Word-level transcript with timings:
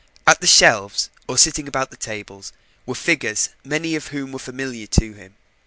At 0.25 0.41
the 0.41 0.47
shelves, 0.47 1.11
or 1.27 1.37
sitting 1.37 1.67
about 1.67 1.83
at 1.83 1.91
the 1.91 1.97
tables, 1.97 2.53
were 2.87 2.95
figures, 2.95 3.49
many 3.63 3.95
of 3.95 4.07
whom 4.07 4.31
were 4.31 4.39
familiar 4.39 4.87
to 4.87 5.13
him. 5.13 5.35